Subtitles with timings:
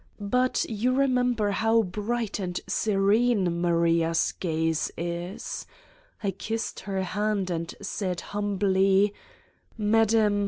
[0.19, 5.67] But you remember how bright and serene Maria's gaze is
[6.21, 10.39] 1 I kissed her hand and said humbly:*' Madam